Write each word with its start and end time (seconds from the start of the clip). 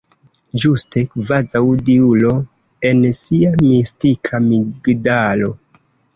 Ĝuste: 0.61 1.03
kvazaŭ 1.11 1.61
diulo 1.89 2.31
en 2.93 3.05
sia 3.19 3.53
mistika 3.67 4.43
migdalo. 4.49 5.55